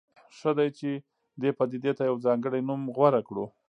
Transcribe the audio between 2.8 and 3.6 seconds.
غوره کړو.